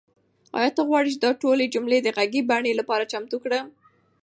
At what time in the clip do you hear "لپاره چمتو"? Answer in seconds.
2.79-3.37